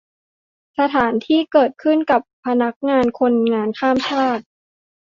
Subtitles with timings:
[0.77, 2.29] สถานการณ์ที่เกิดขึ้นกับที่
[2.61, 2.73] พัก
[3.19, 4.43] คนงานข้ามชาติ